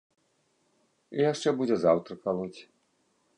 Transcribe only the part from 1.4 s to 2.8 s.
будзе заўтра калоць.